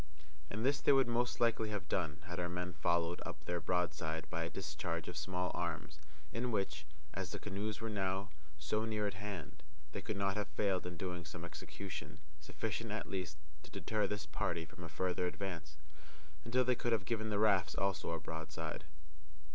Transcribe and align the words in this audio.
And 0.49 0.65
this 0.65 0.81
they 0.81 0.91
would 0.91 1.07
most 1.07 1.39
likely 1.39 1.69
have 1.69 1.87
done 1.87 2.21
had 2.25 2.39
our 2.39 2.49
men 2.49 2.73
followed 2.73 3.21
up 3.23 3.45
their 3.45 3.59
broadside 3.61 4.27
by 4.31 4.43
a 4.45 4.49
discharge 4.49 5.07
of 5.07 5.15
small 5.15 5.51
arms, 5.53 5.99
in 6.33 6.49
which, 6.49 6.87
as 7.13 7.29
the 7.29 7.37
canoes 7.37 7.79
were 7.81 7.87
now 7.87 8.31
so 8.57 8.83
near 8.83 9.05
at 9.05 9.13
hand, 9.13 9.61
they 9.91 10.01
could 10.01 10.17
not 10.17 10.37
have 10.37 10.47
failed 10.47 10.87
in 10.87 10.97
doing 10.97 11.23
some 11.23 11.45
execution, 11.45 12.17
sufficient, 12.39 12.91
at 12.91 13.11
least, 13.11 13.37
to 13.61 13.69
deter 13.69 14.07
this 14.07 14.25
party 14.25 14.65
from 14.65 14.83
a 14.83 14.89
farther 14.89 15.27
advance, 15.27 15.77
until 16.45 16.65
they 16.65 16.73
could 16.73 16.93
have 16.93 17.05
given 17.05 17.29
the 17.29 17.37
rafts 17.37 17.75
also 17.75 18.09
a 18.09 18.19
broadside. 18.19 18.85